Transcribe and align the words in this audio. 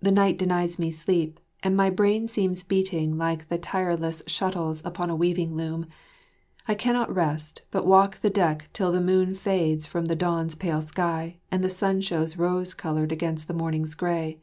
The 0.00 0.12
night 0.12 0.36
denies 0.36 0.78
me 0.78 0.90
sleep, 0.90 1.40
and 1.62 1.74
my 1.74 1.88
brain 1.88 2.28
seems 2.28 2.62
beating 2.62 3.16
like 3.16 3.48
the 3.48 3.56
tireless 3.56 4.22
shuttles 4.26 4.84
upon 4.84 5.08
a 5.08 5.16
weaving 5.16 5.56
loom. 5.56 5.86
I 6.68 6.74
cannot 6.74 7.14
rest, 7.14 7.62
but 7.70 7.86
walk 7.86 8.20
the 8.20 8.28
deck 8.28 8.68
till 8.74 8.92
the 8.92 9.00
moon 9.00 9.34
fades 9.34 9.86
from 9.86 10.04
the 10.04 10.16
dawn's 10.16 10.54
pale 10.54 10.82
sky, 10.82 11.38
and 11.50 11.64
the 11.64 11.70
sun 11.70 12.02
shows 12.02 12.36
rose 12.36 12.74
coloured 12.74 13.10
against 13.10 13.48
the 13.48 13.54
morning's 13.54 13.94
grey. 13.94 14.38